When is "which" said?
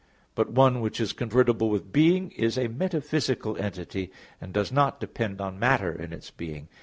0.81-0.99